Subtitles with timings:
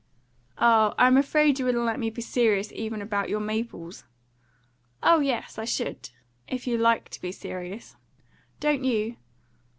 [0.57, 4.03] "Ah, I'm afraid you wouldn't let me be serious even about your maples."
[5.03, 6.09] "Oh yes, I should
[6.47, 7.95] if you like to be serious."
[8.59, 9.17] "Don't you?"